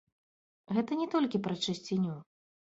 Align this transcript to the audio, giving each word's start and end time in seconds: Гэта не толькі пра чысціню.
Гэта 0.77 0.97
не 1.01 1.07
толькі 1.17 1.43
пра 1.49 1.55
чысціню. 1.63 2.17